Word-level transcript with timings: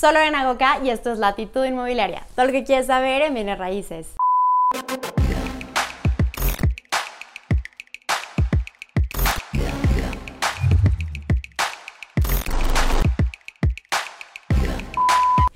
Solo 0.00 0.18
en 0.20 0.34
Agoca 0.34 0.78
y 0.82 0.88
esto 0.88 1.12
es 1.12 1.18
Latitud 1.18 1.62
Inmobiliaria. 1.62 2.22
Todo 2.34 2.46
lo 2.46 2.52
que 2.52 2.64
quieres 2.64 2.86
saber 2.86 3.20
en 3.20 3.34
bienes 3.34 3.58
raíces. 3.58 4.14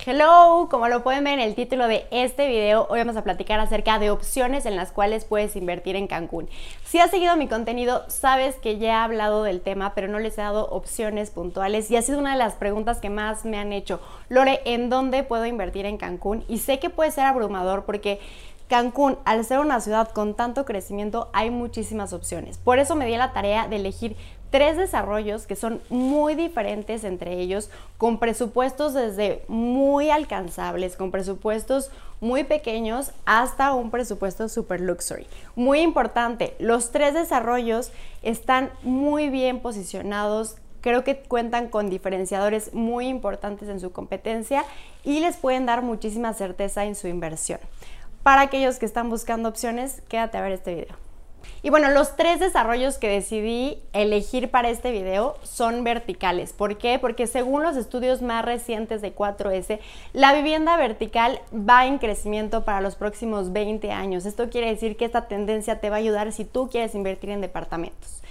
Hello, 0.06 0.68
como 0.71 0.89
lo 0.89 1.02
pueden 1.02 1.25
ver 1.25 1.39
en 1.39 1.41
el 1.41 1.55
título 1.55 1.89
de 1.89 2.07
este 2.11 2.46
video, 2.46 2.87
hoy 2.91 2.98
vamos 2.98 3.16
a 3.16 3.25
platicar 3.25 3.59
acerca 3.59 3.98
de 3.98 4.11
opciones 4.11 4.66
en 4.66 4.77
las 4.77 4.93
cuales 4.93 5.25
puedes 5.25 5.57
invertir 5.57 5.96
en 5.96 6.09
Cancún. 6.09 6.50
Si 6.84 6.98
has 6.98 7.11
seguido 7.11 7.38
mi 7.38 7.48
contenido, 7.48 8.05
sabes 8.09 8.56
que 8.56 8.77
ya 8.77 8.88
he 8.88 8.93
hablado 8.93 9.45
del 9.45 9.62
tema, 9.62 9.95
pero 9.95 10.06
no 10.09 10.19
les 10.19 10.37
he 10.37 10.43
dado 10.43 10.69
opciones 10.69 11.30
puntuales 11.30 11.91
y 11.91 11.96
ha 11.96 12.02
sido 12.02 12.19
una 12.19 12.32
de 12.32 12.38
las 12.38 12.52
preguntas 12.52 12.98
que 12.98 13.09
más 13.09 13.46
me 13.46 13.56
han 13.56 13.73
hecho. 13.73 13.98
Lore, 14.29 14.61
¿en 14.66 14.91
dónde 14.91 15.23
puedo 15.23 15.46
invertir 15.46 15.87
en 15.87 15.96
Cancún? 15.96 16.45
Y 16.48 16.59
sé 16.59 16.78
que 16.78 16.91
puede 16.91 17.11
ser 17.11 17.25
abrumador 17.25 17.86
porque 17.86 18.20
Cancún, 18.69 19.19
al 19.25 19.42
ser 19.47 19.61
una 19.61 19.80
ciudad 19.80 20.11
con 20.11 20.34
tanto 20.34 20.66
crecimiento, 20.66 21.30
hay 21.33 21.50
muchísimas 21.50 22.12
opciones. 22.12 22.59
Por 22.59 22.78
eso 22.78 22.95
me 22.95 23.06
di 23.06 23.16
la 23.16 23.33
tarea 23.33 23.69
de 23.69 23.77
elegir 23.77 24.16
tres 24.54 24.76
desarrollos 24.76 25.48
que 25.48 25.56
son 25.56 25.80
muy 25.90 26.36
diferentes 26.36 27.02
entre 27.02 27.40
ellos, 27.40 27.70
con 27.98 28.20
presupuestos 28.20 28.94
desde 28.94 29.42
muy 29.48 30.10
alcanzables, 30.10 30.94
con 30.94 31.10
presupuestos 31.10 31.90
muy 32.20 32.44
pequeños 32.44 33.10
hasta 33.24 33.74
un 33.74 33.90
presupuesto 33.90 34.48
super 34.48 34.80
luxury. 34.80 35.27
Muy 35.56 35.80
importante, 35.80 36.54
los 36.60 36.92
tres 36.92 37.14
desarrollos 37.14 37.90
están 38.22 38.70
muy 38.84 39.28
bien 39.28 39.58
posicionados 39.58 40.55
creo 40.82 41.02
que 41.02 41.16
cuentan 41.16 41.68
con 41.68 41.91
diferenciadores 41.91 42.74
muy 42.74 43.08
importantes 43.08 43.68
en 43.68 43.80
su 43.80 43.91
competencia 43.91 44.64
y 45.02 45.18
les 45.18 45.36
pueden 45.36 45.66
dar 45.66 45.82
muchísima 45.82 46.32
certeza 46.32 46.84
en 46.84 46.94
su 46.94 47.08
inversión. 47.08 47.58
Para 48.22 48.42
aquellos 48.42 48.78
que 48.78 48.86
están 48.86 49.11
buscando 49.11 49.48
opciones, 49.48 50.00
quédate 50.08 50.39
a 50.39 50.42
ver 50.42 50.52
este 50.52 50.74
video. 50.77 51.03
Y 51.62 51.70
bueno, 51.70 51.91
los 51.91 52.17
tres 52.17 52.41
desarrollos 52.41 52.98
que 52.98 53.09
decidí 53.09 53.78
elegir 53.92 54.50
para 54.50 54.69
este 54.69 54.91
video 54.91 55.37
son 55.42 55.84
verticales. 55.84 56.53
¿Por 56.53 56.78
qué? 56.78 56.98
Porque 56.98 57.27
según 57.27 57.62
los 57.62 57.77
estudios 57.77 58.23
más 58.23 58.45
recientes 58.45 59.03
de 59.03 59.14
4S, 59.14 59.78
la 60.12 60.34
vivienda 60.34 60.77
vertical 60.77 61.41
va 61.53 61.86
en 61.86 61.98
crecimiento 61.98 62.64
para 62.64 62.81
los 62.81 62.97
próximos 62.97 63.53
20 63.53 63.91
años. 63.92 64.27
Esto 64.27 64.51
quiere 64.51 64.69
decir 64.69 64.97
que 64.97 65.05
esta 65.05 65.28
tendencia 65.28 65.81
te 65.81 65.91
va 65.91 65.97
a 65.97 66.01
ayudar 66.01 66.33
si 66.33 66.45
tú 66.45 66.69
quieres 66.69 66.95
invertir 66.95 67.31
en 67.31 67.41
departamentos. 67.41 68.23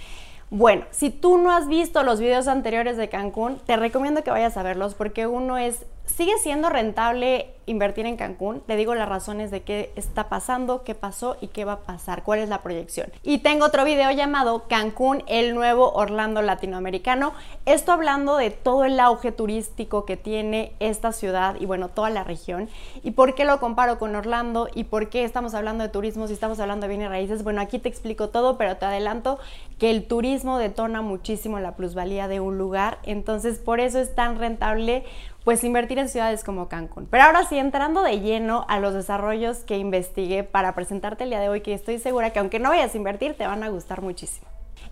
Bueno, 0.50 0.84
si 0.90 1.10
tú 1.10 1.38
no 1.38 1.50
has 1.50 1.66
visto 1.66 2.02
los 2.04 2.20
videos 2.20 2.46
anteriores 2.46 2.96
de 2.96 3.08
Cancún, 3.08 3.58
te 3.66 3.76
recomiendo 3.76 4.22
que 4.22 4.30
vayas 4.30 4.56
a 4.56 4.62
verlos 4.62 4.94
porque 4.94 5.26
uno 5.26 5.58
es, 5.58 5.84
sigue 6.06 6.36
siendo 6.38 6.68
rentable 6.68 7.50
invertir 7.66 8.06
en 8.06 8.16
Cancún. 8.16 8.60
Te 8.60 8.76
digo 8.76 8.94
las 8.94 9.08
razones 9.08 9.50
de 9.50 9.62
qué 9.62 9.90
está 9.96 10.28
pasando, 10.28 10.84
qué 10.84 10.94
pasó 10.94 11.36
y 11.40 11.48
qué 11.48 11.64
va 11.64 11.72
a 11.72 11.80
pasar, 11.80 12.22
cuál 12.22 12.40
es 12.40 12.48
la 12.48 12.62
proyección. 12.62 13.10
Y 13.22 13.38
tengo 13.38 13.64
otro 13.64 13.84
video 13.84 14.10
llamado 14.10 14.68
Cancún, 14.68 15.22
el 15.26 15.54
nuevo 15.54 15.92
Orlando 15.92 16.42
latinoamericano. 16.42 17.32
Esto 17.64 17.92
hablando 17.92 18.36
de 18.36 18.50
todo 18.50 18.84
el 18.84 19.00
auge 19.00 19.32
turístico 19.32 20.04
que 20.04 20.16
tiene 20.16 20.72
esta 20.78 21.12
ciudad 21.12 21.56
y 21.58 21.66
bueno, 21.66 21.88
toda 21.88 22.10
la 22.10 22.22
región. 22.22 22.68
Y 23.02 23.12
por 23.12 23.34
qué 23.34 23.44
lo 23.44 23.58
comparo 23.58 23.98
con 23.98 24.14
Orlando 24.14 24.68
y 24.74 24.84
por 24.84 25.08
qué 25.08 25.24
estamos 25.24 25.54
hablando 25.54 25.84
de 25.84 25.90
turismo 25.90 26.26
si 26.26 26.34
estamos 26.34 26.60
hablando 26.60 26.84
de 26.84 26.88
bienes 26.88 27.08
raíces. 27.08 27.44
Bueno, 27.44 27.60
aquí 27.60 27.78
te 27.78 27.88
explico 27.88 28.28
todo, 28.28 28.58
pero 28.58 28.76
te 28.76 28.84
adelanto 28.84 29.38
que 29.78 29.90
el 29.90 30.06
turismo 30.06 30.58
detona 30.58 31.02
muchísimo 31.02 31.58
la 31.60 31.76
plusvalía 31.76 32.28
de 32.28 32.40
un 32.40 32.58
lugar. 32.58 32.98
Entonces, 33.04 33.58
por 33.58 33.80
eso 33.80 33.98
es 33.98 34.14
tan 34.14 34.38
rentable 34.38 35.04
pues 35.44 35.62
invertir 35.62 35.93
en 35.98 36.08
ciudades 36.08 36.44
como 36.44 36.68
Cancún. 36.68 37.06
Pero 37.10 37.24
ahora 37.24 37.44
sí, 37.44 37.58
entrando 37.58 38.02
de 38.02 38.20
lleno 38.20 38.64
a 38.68 38.78
los 38.78 38.94
desarrollos 38.94 39.58
que 39.58 39.78
investigué 39.78 40.44
para 40.44 40.74
presentarte 40.74 41.24
el 41.24 41.30
día 41.30 41.40
de 41.40 41.48
hoy, 41.48 41.60
que 41.60 41.74
estoy 41.74 41.98
segura 41.98 42.30
que 42.30 42.38
aunque 42.38 42.58
no 42.58 42.70
vayas 42.70 42.94
a 42.94 42.96
invertir, 42.96 43.36
te 43.36 43.46
van 43.46 43.62
a 43.62 43.68
gustar 43.68 44.02
muchísimo. 44.02 44.46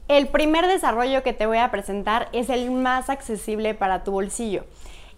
El 0.08 0.28
primer 0.28 0.66
desarrollo 0.66 1.22
que 1.22 1.32
te 1.32 1.46
voy 1.46 1.58
a 1.58 1.70
presentar 1.70 2.28
es 2.32 2.48
el 2.50 2.70
más 2.70 3.08
accesible 3.08 3.74
para 3.74 4.04
tu 4.04 4.12
bolsillo 4.12 4.64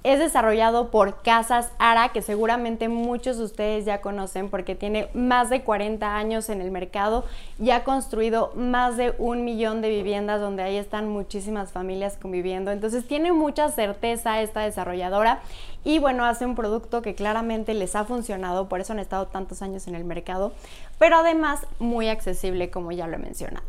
es 0.04 0.18
desarrollado 0.18 0.90
por 0.90 1.22
Casas 1.22 1.72
Ara, 1.78 2.10
que 2.10 2.20
seguramente 2.20 2.88
muchos 2.88 3.38
de 3.38 3.44
ustedes 3.44 3.86
ya 3.86 4.02
conocen 4.02 4.50
porque 4.50 4.74
tiene 4.74 5.08
más 5.14 5.48
de 5.48 5.62
40 5.62 6.14
años 6.14 6.50
en 6.50 6.60
el 6.60 6.70
mercado 6.70 7.24
y 7.58 7.70
ha 7.70 7.84
construido 7.84 8.52
más 8.54 8.98
de 8.98 9.14
un 9.16 9.44
millón 9.46 9.80
de 9.80 9.88
viviendas 9.88 10.42
donde 10.42 10.62
ahí 10.62 10.76
están 10.76 11.08
muchísimas 11.08 11.72
familias 11.72 12.18
conviviendo. 12.20 12.70
Entonces 12.70 13.08
tiene 13.08 13.32
mucha 13.32 13.70
certeza 13.70 14.42
esta 14.42 14.60
desarrolladora 14.60 15.40
y 15.84 15.98
bueno, 16.00 16.26
hace 16.26 16.44
un 16.44 16.54
producto 16.54 17.00
que 17.00 17.14
claramente 17.14 17.72
les 17.72 17.96
ha 17.96 18.04
funcionado, 18.04 18.68
por 18.68 18.80
eso 18.80 18.92
han 18.92 18.98
estado 18.98 19.28
tantos 19.28 19.62
años 19.62 19.88
en 19.88 19.94
el 19.94 20.04
mercado, 20.04 20.52
pero 20.98 21.16
además 21.16 21.66
muy 21.78 22.08
accesible 22.08 22.70
como 22.70 22.92
ya 22.92 23.06
lo 23.06 23.14
he 23.14 23.18
mencionado. 23.18 23.66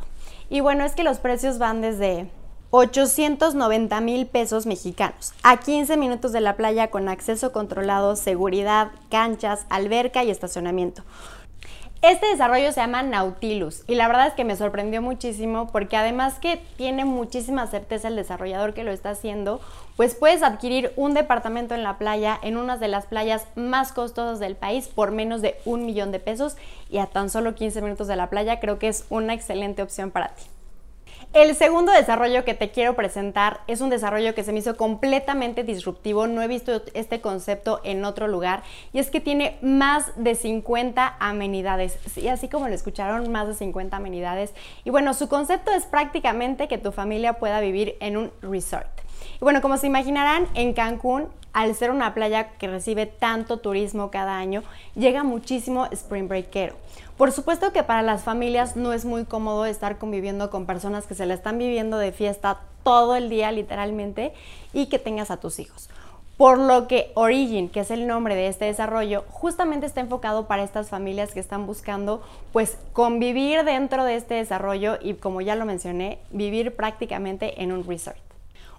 Y 0.49 0.59
bueno, 0.59 0.83
es 0.83 0.95
que 0.95 1.05
los 1.05 1.19
precios 1.19 1.59
van 1.59 1.79
desde 1.79 2.29
890 2.71 4.01
mil 4.01 4.25
pesos 4.27 4.65
mexicanos, 4.65 5.33
a 5.43 5.57
15 5.57 5.97
minutos 5.97 6.31
de 6.31 6.41
la 6.41 6.55
playa 6.55 6.89
con 6.89 7.09
acceso 7.09 7.51
controlado, 7.51 8.15
seguridad, 8.15 8.91
canchas, 9.09 9.65
alberca 9.69 10.23
y 10.23 10.31
estacionamiento. 10.31 11.03
Este 12.01 12.27
desarrollo 12.27 12.71
se 12.71 12.81
llama 12.81 13.01
Nautilus 13.01 13.83
y 13.87 13.95
la 13.95 14.07
verdad 14.07 14.27
es 14.27 14.33
que 14.33 14.43
me 14.43 14.55
sorprendió 14.55 15.01
muchísimo 15.01 15.71
porque 15.71 15.97
además 15.97 16.37
que 16.39 16.61
tiene 16.77 17.03
muchísima 17.03 17.65
certeza 17.65 18.09
el 18.09 18.15
desarrollador 18.15 18.75
que 18.75 18.83
lo 18.83 18.91
está 18.91 19.09
haciendo, 19.11 19.59
pues 19.95 20.13
puedes 20.13 20.43
adquirir 20.43 20.91
un 20.97 21.15
departamento 21.15 21.73
en 21.73 21.81
la 21.81 21.97
playa, 21.97 22.37
en 22.43 22.57
una 22.57 22.77
de 22.77 22.89
las 22.89 23.07
playas 23.07 23.47
más 23.55 23.91
costosas 23.91 24.39
del 24.39 24.55
país 24.55 24.87
por 24.87 25.09
menos 25.09 25.41
de 25.41 25.55
un 25.65 25.85
millón 25.85 26.11
de 26.11 26.19
pesos 26.19 26.57
y 26.91 26.99
a 26.99 27.07
tan 27.07 27.31
solo 27.31 27.55
15 27.55 27.81
minutos 27.81 28.07
de 28.07 28.17
la 28.17 28.29
playa 28.29 28.59
creo 28.59 28.77
que 28.77 28.89
es 28.89 29.05
una 29.09 29.33
excelente 29.33 29.81
opción 29.81 30.11
para 30.11 30.27
ti. 30.35 30.43
El 31.35 31.53
segundo 31.53 31.91
desarrollo 31.91 32.45
que 32.45 32.53
te 32.53 32.71
quiero 32.71 32.95
presentar 32.95 33.59
es 33.67 33.81
un 33.81 33.89
desarrollo 33.89 34.33
que 34.33 34.45
se 34.45 34.53
me 34.53 34.59
hizo 34.59 34.77
completamente 34.77 35.65
disruptivo. 35.65 36.27
No 36.27 36.41
he 36.41 36.47
visto 36.47 36.81
este 36.93 37.19
concepto 37.19 37.81
en 37.83 38.05
otro 38.05 38.29
lugar 38.29 38.63
y 38.93 38.99
es 38.99 39.11
que 39.11 39.19
tiene 39.19 39.57
más 39.61 40.13
de 40.15 40.35
50 40.35 41.17
amenidades. 41.19 41.99
Sí, 42.09 42.29
así 42.29 42.47
como 42.47 42.69
lo 42.69 42.73
escucharon, 42.73 43.29
más 43.33 43.49
de 43.49 43.53
50 43.53 43.97
amenidades. 43.97 44.53
Y 44.85 44.91
bueno, 44.91 45.13
su 45.13 45.27
concepto 45.27 45.71
es 45.71 45.83
prácticamente 45.83 46.69
que 46.69 46.77
tu 46.77 46.93
familia 46.93 47.33
pueda 47.33 47.59
vivir 47.59 47.97
en 47.99 48.15
un 48.15 48.31
resort. 48.41 48.94
Y 49.35 49.39
bueno, 49.39 49.61
como 49.61 49.77
se 49.77 49.87
imaginarán, 49.87 50.47
en 50.53 50.73
Cancún 50.73 51.27
al 51.55 51.73
ser 51.73 51.89
una 51.89 52.13
playa 52.13 52.49
que 52.57 52.67
recibe 52.67 53.05
tanto 53.05 53.59
turismo 53.59 54.11
cada 54.11 54.37
año, 54.37 54.61
llega 54.93 55.23
muchísimo 55.23 55.85
spring 55.85 56.27
breakero. 56.27 56.75
Por 57.17 57.31
supuesto 57.31 57.71
que 57.71 57.81
para 57.81 58.01
las 58.01 58.25
familias 58.25 58.75
no 58.75 58.91
es 58.91 59.05
muy 59.05 59.23
cómodo 59.23 59.65
estar 59.65 59.97
conviviendo 59.97 60.49
con 60.49 60.65
personas 60.65 61.07
que 61.07 61.15
se 61.15 61.25
la 61.25 61.33
están 61.33 61.57
viviendo 61.57 61.97
de 61.97 62.11
fiesta 62.11 62.59
todo 62.83 63.15
el 63.15 63.29
día 63.29 63.53
literalmente 63.53 64.33
y 64.73 64.87
que 64.87 64.99
tengas 64.99 65.31
a 65.31 65.37
tus 65.37 65.59
hijos. 65.59 65.89
Por 66.35 66.57
lo 66.57 66.89
que 66.89 67.13
Origin, 67.13 67.69
que 67.69 67.79
es 67.79 67.89
el 67.89 68.05
nombre 68.05 68.35
de 68.35 68.47
este 68.47 68.65
desarrollo, 68.65 69.23
justamente 69.29 69.85
está 69.85 70.01
enfocado 70.01 70.47
para 70.47 70.63
estas 70.63 70.89
familias 70.89 71.31
que 71.31 71.39
están 71.39 71.65
buscando 71.65 72.21
pues 72.51 72.77
convivir 72.91 73.63
dentro 73.63 74.03
de 74.03 74.17
este 74.17 74.33
desarrollo 74.33 74.97
y 75.01 75.13
como 75.13 75.39
ya 75.39 75.55
lo 75.55 75.63
mencioné, 75.63 76.19
vivir 76.31 76.75
prácticamente 76.75 77.63
en 77.63 77.71
un 77.71 77.87
resort. 77.87 78.17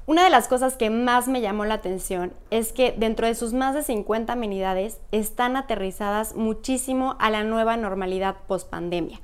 Una 0.09 0.23
de 0.23 0.31
las 0.31 0.47
cosas 0.47 0.77
que 0.77 0.89
más 0.89 1.27
me 1.27 1.41
llamó 1.41 1.65
la 1.65 1.75
atención 1.75 2.33
es 2.51 2.73
que 2.73 2.95
dentro 2.97 3.27
de 3.27 3.35
sus 3.35 3.53
más 3.53 3.75
de 3.75 3.83
50 3.83 4.33
amenidades 4.33 5.01
están 5.11 5.57
aterrizadas 5.57 6.37
muchísimo 6.37 7.17
a 7.19 7.29
la 7.29 7.43
nueva 7.43 7.77
normalidad 7.77 8.37
post 8.47 8.71
pandemia. 8.71 9.21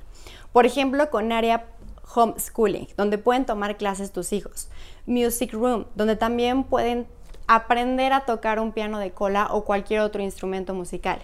Por 0.51 0.65
ejemplo, 0.65 1.09
con 1.09 1.31
área 1.31 1.67
homeschooling, 2.13 2.89
donde 2.97 3.17
pueden 3.17 3.45
tomar 3.45 3.77
clases 3.77 4.11
tus 4.11 4.33
hijos. 4.33 4.67
Music 5.05 5.53
room, 5.53 5.85
donde 5.95 6.17
también 6.17 6.65
pueden 6.65 7.07
aprender 7.47 8.11
a 8.11 8.25
tocar 8.25 8.59
un 8.59 8.73
piano 8.73 8.99
de 8.99 9.11
cola 9.11 9.47
o 9.51 9.63
cualquier 9.63 10.01
otro 10.01 10.21
instrumento 10.21 10.73
musical. 10.73 11.21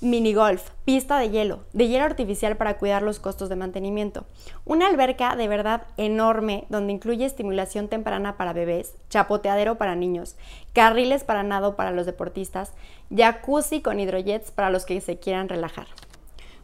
Mini 0.00 0.32
golf, 0.32 0.70
pista 0.84 1.18
de 1.18 1.30
hielo, 1.30 1.64
de 1.72 1.88
hielo 1.88 2.04
artificial 2.04 2.56
para 2.56 2.78
cuidar 2.78 3.02
los 3.02 3.18
costos 3.18 3.48
de 3.48 3.56
mantenimiento. 3.56 4.26
Una 4.64 4.86
alberca 4.86 5.34
de 5.34 5.48
verdad 5.48 5.88
enorme 5.96 6.66
donde 6.68 6.92
incluye 6.92 7.24
estimulación 7.24 7.88
temprana 7.88 8.36
para 8.36 8.52
bebés, 8.52 8.94
chapoteadero 9.10 9.76
para 9.76 9.96
niños, 9.96 10.36
carriles 10.72 11.24
para 11.24 11.42
nado 11.42 11.74
para 11.74 11.90
los 11.90 12.06
deportistas, 12.06 12.74
jacuzzi 13.10 13.82
con 13.82 13.98
hidrojets 13.98 14.52
para 14.52 14.70
los 14.70 14.86
que 14.86 15.00
se 15.00 15.18
quieran 15.18 15.48
relajar. 15.48 15.88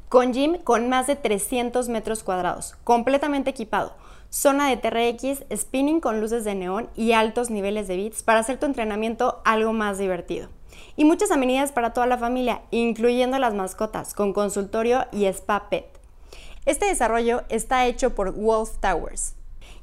Con 0.09 0.33
gym 0.33 0.59
con 0.59 0.89
más 0.89 1.09
de 1.09 1.17
300 1.17 1.89
metros 1.89 2.23
cuadrados, 2.23 2.77
completamente 2.85 3.51
equipado. 3.51 3.95
Zona 4.31 4.69
de 4.69 4.77
TRX, 4.77 5.45
spinning 5.57 5.99
con 5.99 6.21
luces 6.21 6.45
de 6.45 6.55
neón 6.55 6.89
y 6.95 7.13
altos 7.13 7.51
niveles 7.51 7.89
de 7.89 7.97
bits 7.97 8.23
para 8.23 8.39
hacer 8.39 8.61
tu 8.61 8.67
entrenamiento 8.67 9.41
algo 9.45 9.73
más 9.73 9.99
divertido 9.99 10.49
y 10.97 11.05
muchas 11.05 11.31
amenidades 11.31 11.73
para 11.73 11.93
toda 11.93 12.07
la 12.07 12.19
familia, 12.19 12.63
incluyendo 12.71 13.39
las 13.39 13.55
mascotas, 13.55 14.15
con 14.15 14.33
consultorio 14.33 15.07
y 15.13 15.27
spa 15.27 15.69
pet. 15.69 15.87
Este 16.67 16.87
desarrollo 16.87 17.43
está 17.49 17.87
hecho 17.87 18.15
por 18.15 18.33
Wolf 18.33 18.79
Towers, 18.81 19.35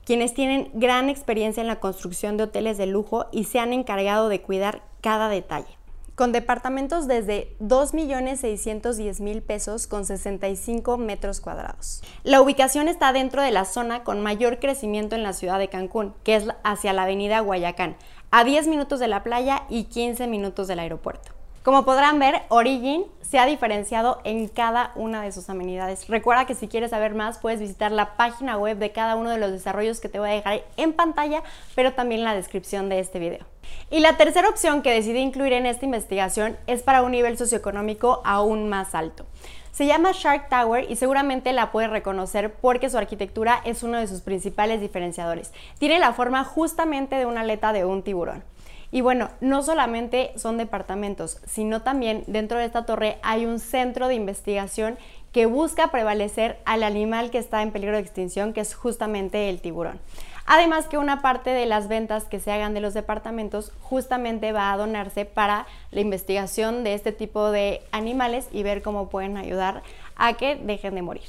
quienes 0.04 0.34
tienen 0.34 0.72
gran 0.74 1.10
experiencia 1.10 1.62
en 1.62 1.68
la 1.68 1.80
construcción 1.80 2.38
de 2.38 2.44
hoteles 2.44 2.78
de 2.78 2.88
lujo 2.88 3.28
y 3.32 3.44
se 3.44 3.60
han 3.60 3.72
encargado 3.74 4.30
de 4.30 4.42
cuidar 4.42 4.82
cada 5.02 5.30
detalle. 5.30 5.78
con 6.16 6.34
departamentos 6.34 7.08
desde 7.08 7.56
2.610.000 7.62 9.42
pesos 9.42 9.88
con 9.88 10.06
65 10.06 10.98
metros 11.00 11.42
cuadrados. 11.42 12.04
La 12.24 12.42
ubicación 12.42 12.88
está 12.88 13.12
dentro 13.12 13.42
de 13.42 13.50
la 13.50 13.66
zona 13.66 14.04
con 14.04 14.22
mayor 14.22 14.60
crecimiento 14.60 15.16
en 15.16 15.24
la 15.24 15.34
ciudad 15.34 15.58
de 15.58 15.70
Cancún, 15.70 16.14
que 16.24 16.36
es 16.36 16.46
hacia 16.64 16.94
la 16.94 17.04
avenida 17.04 17.40
Guayacán, 17.40 17.96
a 18.32 18.44
10 18.44 18.68
minutos 18.68 19.00
de 19.00 19.08
la 19.08 19.24
playa 19.24 19.64
y 19.70 19.84
15 19.86 20.28
minutos 20.28 20.68
del 20.68 20.80
aeropuerto. 20.80 21.32
Como 21.64 21.86
podrán 21.86 22.18
ver, 22.18 22.42
Origin 22.50 23.06
se 23.22 23.38
ha 23.38 23.46
diferenciado 23.46 24.20
en 24.24 24.48
cada 24.48 24.94
una 24.96 25.22
de 25.22 25.32
sus 25.32 25.48
amenidades. 25.50 26.08
Recuerda 26.08 26.46
que 26.46 26.56
si 26.56 26.68
quieres 26.68 26.90
saber 26.90 27.14
más 27.14 27.38
puedes 27.38 27.60
visitar 27.60 27.92
la 27.92 28.16
página 28.18 28.58
web 28.58 28.80
de 28.80 28.92
cada 28.92 29.16
uno 29.16 29.30
de 29.30 29.38
los 29.38 29.52
desarrollos 29.52 30.00
que 30.00 30.10
te 30.10 30.18
voy 30.18 30.30
a 30.30 30.34
dejar 30.34 30.64
en 30.78 30.94
pantalla, 30.94 31.44
pero 31.76 31.94
también 31.94 32.22
en 32.22 32.26
la 32.26 32.34
descripción 32.34 32.90
de 32.90 33.00
este 33.00 33.20
video. 33.20 33.46
Y 33.92 34.00
la 34.00 34.18
tercera 34.18 34.50
opción 34.50 34.82
que 34.82 34.92
decidí 34.92 35.20
incluir 35.20 35.54
en 35.54 35.68
esta 35.68 35.86
investigación 35.86 36.58
es 36.66 36.82
para 36.82 37.04
un 37.04 37.12
nivel 37.12 37.38
socioeconómico 37.38 38.22
aún 38.26 38.68
más 38.68 38.96
alto. 38.96 39.28
Se 39.72 39.86
llama 39.86 40.12
Shark 40.12 40.50
Tower 40.50 40.86
y 40.92 40.98
seguramente 40.98 41.54
la 41.54 41.72
puedes 41.72 41.90
reconocer 41.90 42.54
porque 42.54 42.90
su 42.90 42.98
arquitectura 42.98 43.62
es 43.64 43.84
uno 43.84 43.98
de 44.00 44.08
sus 44.08 44.20
principales 44.20 44.82
diferenciadores. 44.82 45.54
Tiene 45.80 45.98
la 45.98 46.12
forma 46.12 46.44
justamente 46.44 47.16
de 47.16 47.26
una 47.26 47.42
aleta 47.42 47.72
de 47.72 47.86
un 47.86 48.04
tiburón. 48.04 48.44
Y 48.92 49.00
bueno, 49.00 49.30
no 49.40 49.64
solamente 49.64 50.34
son 50.36 50.58
departamentos, 50.58 51.40
sino 51.46 51.82
también 51.82 52.26
dentro 52.28 52.58
de 52.58 52.66
esta 52.66 52.86
torre 52.86 53.20
hay 53.24 53.46
un 53.46 53.60
centro 53.60 54.10
de 54.10 54.16
investigación 54.16 54.98
que 55.32 55.46
busca 55.46 55.92
prevalecer 55.92 56.60
al 56.66 56.84
animal 56.84 57.32
que 57.32 57.38
está 57.38 57.62
en 57.62 57.72
peligro 57.72 57.96
de 57.96 58.02
extinción, 58.02 58.54
que 58.54 58.62
es 58.62 58.76
justamente 58.76 59.50
el 59.50 59.62
tiburón. 59.62 60.00
Además 60.46 60.88
que 60.88 60.98
una 60.98 61.22
parte 61.22 61.52
de 61.52 61.66
las 61.66 61.88
ventas 61.88 62.26
que 62.26 62.40
se 62.40 62.52
hagan 62.52 62.74
de 62.74 62.82
los 62.82 62.94
departamentos 62.94 63.72
justamente 63.80 64.52
va 64.52 64.74
a 64.74 64.78
donarse 64.78 65.26
para 65.26 65.68
la 65.92 66.02
investigación 66.02 66.84
de 66.84 66.94
este 66.94 67.12
tipo 67.12 67.52
de 67.52 67.82
animales 67.92 68.48
y 68.52 68.64
ver 68.64 68.82
cómo 68.82 69.10
pueden 69.10 69.38
ayudar 69.38 69.84
a 70.16 70.34
que 70.34 70.56
dejen 70.56 70.96
de 70.96 71.04
morir. 71.04 71.24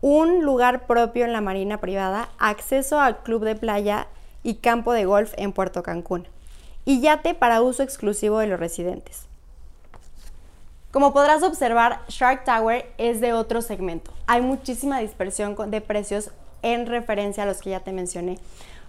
Un 0.00 0.44
lugar 0.44 0.86
propio 0.86 1.24
en 1.24 1.32
la 1.32 1.40
marina 1.40 1.78
privada, 1.78 2.30
acceso 2.38 3.00
al 3.00 3.22
club 3.22 3.44
de 3.44 3.54
playa 3.54 4.06
y 4.42 4.56
campo 4.56 4.92
de 4.92 5.04
golf 5.04 5.34
en 5.36 5.52
Puerto 5.52 5.82
Cancún. 5.82 6.26
Y 6.84 7.00
yate 7.00 7.34
para 7.34 7.60
uso 7.60 7.82
exclusivo 7.82 8.38
de 8.38 8.46
los 8.46 8.58
residentes. 8.58 9.26
Como 10.90 11.12
podrás 11.12 11.42
observar, 11.42 12.00
Shark 12.08 12.44
Tower 12.44 12.90
es 12.96 13.20
de 13.20 13.34
otro 13.34 13.60
segmento. 13.60 14.10
Hay 14.26 14.40
muchísima 14.40 15.00
dispersión 15.00 15.54
de 15.70 15.80
precios 15.82 16.30
en 16.62 16.86
referencia 16.86 17.42
a 17.42 17.46
los 17.46 17.60
que 17.60 17.70
ya 17.70 17.80
te 17.80 17.92
mencioné. 17.92 18.38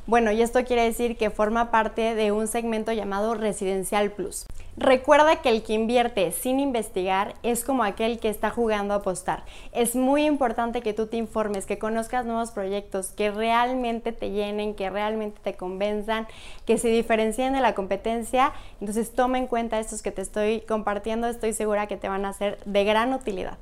Bueno, 0.09 0.31
y 0.31 0.41
esto 0.41 0.65
quiere 0.65 0.81
decir 0.81 1.17
que 1.17 1.29
forma 1.29 1.69
parte 1.69 2.15
de 2.15 2.31
un 2.31 2.47
segmento 2.47 2.91
llamado 2.91 3.35
Residencial 3.35 4.09
Plus. 4.09 4.47
Recuerda 4.75 5.35
que 5.35 5.49
el 5.49 5.61
que 5.61 5.73
invierte 5.73 6.31
sin 6.31 6.59
investigar 6.59 7.35
es 7.43 7.63
como 7.63 7.83
aquel 7.83 8.17
que 8.19 8.29
está 8.29 8.49
jugando 8.49 8.95
a 8.95 8.97
apostar. 8.97 9.43
Es 9.71 9.95
muy 9.95 10.25
importante 10.25 10.81
que 10.81 10.93
tú 10.95 11.05
te 11.05 11.17
informes, 11.17 11.67
que 11.67 11.77
conozcas 11.77 12.25
nuevos 12.25 12.49
proyectos, 12.49 13.11
que 13.11 13.29
realmente 13.29 14.11
te 14.11 14.31
llenen, 14.31 14.73
que 14.73 14.89
realmente 14.89 15.41
te 15.43 15.53
convenzan, 15.53 16.25
que 16.65 16.79
se 16.79 16.87
diferencien 16.87 17.53
de 17.53 17.61
la 17.61 17.75
competencia. 17.75 18.53
Entonces 18.81 19.13
toma 19.13 19.37
en 19.37 19.45
cuenta 19.45 19.79
estos 19.79 20.01
que 20.01 20.11
te 20.11 20.23
estoy 20.23 20.61
compartiendo, 20.61 21.27
estoy 21.27 21.53
segura 21.53 21.85
que 21.85 21.97
te 21.97 22.09
van 22.09 22.25
a 22.25 22.33
ser 22.33 22.57
de 22.65 22.83
gran 22.83 23.13
utilidad. 23.13 23.59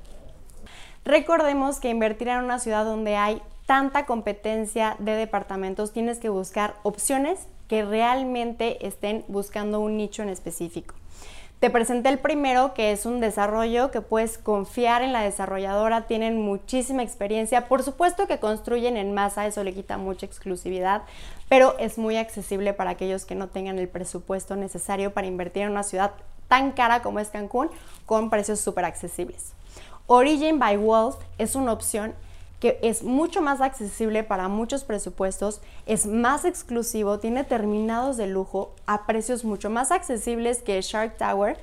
Recordemos 1.04 1.82
que 1.82 1.90
invertir 1.90 2.30
en 2.30 2.46
una 2.46 2.60
ciudad 2.60 2.86
donde 2.86 3.18
hay 3.18 3.42
tanta 3.68 4.06
competencia 4.06 4.96
de 4.98 5.12
departamentos, 5.12 5.92
tienes 5.92 6.18
que 6.18 6.30
buscar 6.30 6.76
opciones 6.82 7.48
que 7.68 7.84
realmente 7.86 8.88
estén 8.88 9.26
buscando 9.28 9.82
un 9.82 9.98
nicho 9.98 10.24
en 10.24 10.30
específico. 10.30 10.96
Te 11.60 11.70
presenté 11.70 12.10
el 12.10 12.20
primero, 12.20 12.74
que 12.74 12.92
es 12.92 13.06
un 13.06 13.20
desarrollo 13.20 13.92
que 13.92 14.00
puedes 14.00 14.38
confiar 14.38 15.02
en 15.02 15.12
la 15.12 15.22
desarrolladora, 15.22 16.08
tienen 16.08 16.40
muchísima 16.40 17.04
experiencia, 17.04 17.68
por 17.68 17.84
supuesto 17.84 18.26
que 18.26 18.40
construyen 18.40 18.96
en 18.96 19.14
masa, 19.14 19.48
eso 19.48 19.64
le 19.64 19.74
quita 19.74 19.98
mucha 19.98 20.26
exclusividad, 20.26 21.02
pero 21.50 21.76
es 21.78 21.98
muy 21.98 22.16
accesible 22.16 22.74
para 22.74 22.92
aquellos 22.92 23.26
que 23.26 23.36
no 23.36 23.48
tengan 23.48 23.80
el 23.80 23.90
presupuesto 23.90 24.56
necesario 24.56 25.14
para 25.14 25.28
invertir 25.28 25.64
en 25.64 25.72
una 25.72 25.84
ciudad 25.84 26.12
tan 26.48 26.72
cara 26.72 27.02
como 27.02 27.20
es 27.20 27.30
Cancún, 27.30 27.70
con 28.06 28.30
precios 28.30 28.62
súper 28.62 28.86
accesibles. 28.86 29.54
Origin 30.06 30.60
by 30.60 30.78
Wolf 30.78 31.18
es 31.38 31.56
una 31.56 31.74
opción 31.74 32.14
que 32.60 32.80
es 32.82 33.04
mucho 33.04 33.42
más 33.42 33.62
accesible 33.62 34.24
para 34.24 34.48
muchos 34.48 34.84
presupuestos, 34.84 35.62
es 35.86 36.06
más 36.06 36.46
exclusivo, 36.46 37.20
tiene 37.20 37.44
terminados 37.44 38.18
de 38.18 38.28
lujo 38.28 38.74
a 38.86 39.06
precios 39.06 39.44
mucho 39.44 39.70
más 39.70 39.92
accesibles 39.92 40.62
que 40.62 40.82
Shark 40.82 41.18
Tower 41.18 41.58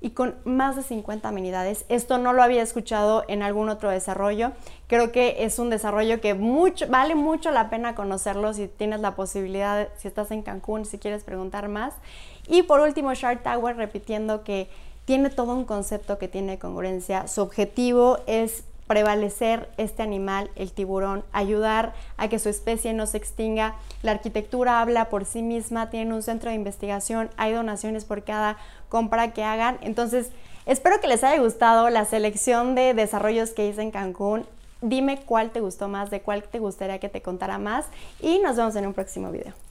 y 0.00 0.10
con 0.10 0.34
más 0.44 0.76
de 0.76 0.82
50 0.82 1.28
amenidades. 1.28 1.84
Esto 1.88 2.18
no 2.18 2.32
lo 2.32 2.42
había 2.42 2.62
escuchado 2.62 3.24
en 3.28 3.42
algún 3.42 3.68
otro 3.68 3.90
desarrollo. 3.90 4.52
Creo 4.86 5.12
que 5.12 5.44
es 5.44 5.58
un 5.58 5.70
desarrollo 5.70 6.20
que 6.20 6.34
mucho, 6.34 6.86
vale 6.88 7.14
mucho 7.14 7.50
la 7.50 7.70
pena 7.70 7.94
conocerlo 7.94 8.54
si 8.54 8.66
tienes 8.66 9.00
la 9.00 9.14
posibilidad, 9.14 9.88
si 9.98 10.08
estás 10.08 10.30
en 10.30 10.42
Cancún, 10.42 10.84
si 10.86 10.98
quieres 10.98 11.22
preguntar 11.22 11.68
más. 11.68 11.94
Y 12.48 12.62
por 12.62 12.80
último, 12.80 13.12
Shark 13.12 13.42
Tower, 13.42 13.76
repitiendo 13.76 14.42
que 14.42 14.68
tiene 15.04 15.28
todo 15.28 15.54
un 15.54 15.64
concepto 15.64 16.18
que 16.18 16.28
tiene 16.28 16.58
congruencia. 16.58 17.28
Su 17.28 17.42
objetivo 17.42 18.18
es 18.26 18.64
prevalecer 18.90 19.68
este 19.76 20.02
animal, 20.02 20.50
el 20.56 20.72
tiburón, 20.72 21.22
ayudar 21.30 21.94
a 22.16 22.26
que 22.26 22.40
su 22.40 22.48
especie 22.48 22.92
no 22.92 23.06
se 23.06 23.18
extinga. 23.18 23.76
La 24.02 24.10
arquitectura 24.10 24.80
habla 24.80 25.08
por 25.10 25.26
sí 25.26 25.42
misma, 25.42 25.90
tienen 25.90 26.12
un 26.12 26.24
centro 26.24 26.50
de 26.50 26.56
investigación, 26.56 27.30
hay 27.36 27.52
donaciones 27.52 28.04
por 28.04 28.24
cada 28.24 28.56
compra 28.88 29.32
que 29.32 29.44
hagan. 29.44 29.78
Entonces, 29.80 30.32
espero 30.66 31.00
que 31.00 31.06
les 31.06 31.22
haya 31.22 31.40
gustado 31.40 31.88
la 31.88 32.04
selección 32.04 32.74
de 32.74 32.92
desarrollos 32.92 33.50
que 33.50 33.68
hice 33.68 33.80
en 33.80 33.92
Cancún. 33.92 34.44
Dime 34.80 35.20
cuál 35.24 35.52
te 35.52 35.60
gustó 35.60 35.86
más, 35.86 36.10
de 36.10 36.22
cuál 36.22 36.42
te 36.42 36.58
gustaría 36.58 36.98
que 36.98 37.08
te 37.08 37.22
contara 37.22 37.58
más 37.58 37.86
y 38.18 38.40
nos 38.40 38.56
vemos 38.56 38.74
en 38.74 38.88
un 38.88 38.92
próximo 38.92 39.30
video. 39.30 39.69